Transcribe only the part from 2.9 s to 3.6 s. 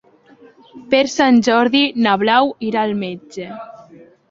metge.